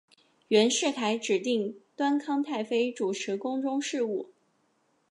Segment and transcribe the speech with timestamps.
[0.47, 4.31] 袁世凯指定端康太妃主持宫中事务。